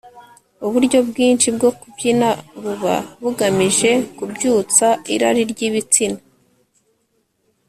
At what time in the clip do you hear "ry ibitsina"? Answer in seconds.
5.51-6.19